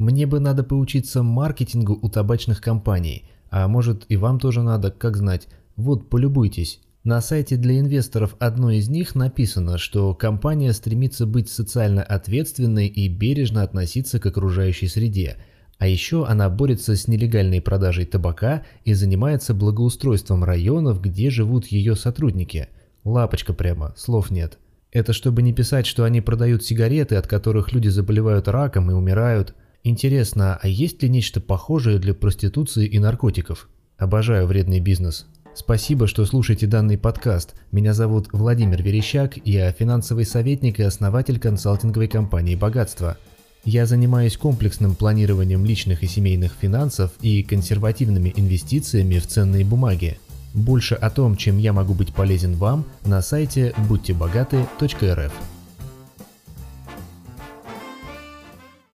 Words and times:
Мне 0.00 0.24
бы 0.24 0.40
надо 0.40 0.64
поучиться 0.64 1.22
маркетингу 1.22 1.98
у 2.00 2.08
табачных 2.08 2.62
компаний. 2.62 3.24
А 3.50 3.68
может 3.68 4.06
и 4.08 4.16
вам 4.16 4.40
тоже 4.40 4.62
надо, 4.62 4.90
как 4.90 5.14
знать. 5.18 5.46
Вот, 5.76 6.08
полюбуйтесь. 6.08 6.80
На 7.04 7.20
сайте 7.20 7.58
для 7.58 7.78
инвесторов 7.78 8.34
одной 8.38 8.78
из 8.78 8.88
них 8.88 9.14
написано, 9.14 9.76
что 9.76 10.14
компания 10.14 10.72
стремится 10.72 11.26
быть 11.26 11.50
социально 11.50 12.02
ответственной 12.02 12.86
и 12.86 13.08
бережно 13.08 13.62
относиться 13.62 14.18
к 14.18 14.24
окружающей 14.24 14.88
среде. 14.88 15.36
А 15.76 15.86
еще 15.86 16.24
она 16.24 16.48
борется 16.48 16.96
с 16.96 17.06
нелегальной 17.06 17.60
продажей 17.60 18.06
табака 18.06 18.62
и 18.86 18.94
занимается 18.94 19.52
благоустройством 19.52 20.44
районов, 20.44 21.02
где 21.02 21.28
живут 21.28 21.66
ее 21.66 21.94
сотрудники. 21.94 22.68
Лапочка 23.04 23.52
прямо, 23.52 23.92
слов 23.98 24.30
нет. 24.30 24.56
Это 24.92 25.12
чтобы 25.12 25.42
не 25.42 25.52
писать, 25.52 25.86
что 25.86 26.04
они 26.04 26.22
продают 26.22 26.64
сигареты, 26.64 27.16
от 27.16 27.26
которых 27.26 27.74
люди 27.74 27.88
заболевают 27.88 28.48
раком 28.48 28.90
и 28.90 28.94
умирают. 28.94 29.54
Интересно, 29.82 30.58
а 30.60 30.68
есть 30.68 31.02
ли 31.02 31.08
нечто 31.08 31.40
похожее 31.40 31.98
для 31.98 32.12
проституции 32.12 32.86
и 32.86 32.98
наркотиков? 32.98 33.68
Обожаю 33.96 34.46
вредный 34.46 34.80
бизнес. 34.80 35.26
Спасибо, 35.54 36.06
что 36.06 36.26
слушаете 36.26 36.66
данный 36.66 36.98
подкаст. 36.98 37.54
Меня 37.72 37.94
зовут 37.94 38.28
Владимир 38.32 38.82
Верещак, 38.82 39.38
я 39.44 39.72
финансовый 39.72 40.24
советник 40.24 40.80
и 40.80 40.82
основатель 40.82 41.38
консалтинговой 41.38 42.08
компании 42.08 42.56
«Богатство». 42.56 43.16
Я 43.64 43.84
занимаюсь 43.84 44.36
комплексным 44.36 44.94
планированием 44.94 45.64
личных 45.64 46.02
и 46.02 46.06
семейных 46.06 46.52
финансов 46.58 47.12
и 47.20 47.42
консервативными 47.42 48.32
инвестициями 48.36 49.18
в 49.18 49.26
ценные 49.26 49.64
бумаги. 49.64 50.18
Больше 50.54 50.94
о 50.94 51.10
том, 51.10 51.36
чем 51.36 51.58
я 51.58 51.72
могу 51.72 51.94
быть 51.94 52.14
полезен 52.14 52.54
вам, 52.54 52.84
на 53.04 53.20
сайте 53.22 53.74
будьтебогаты.рф. 53.88 55.32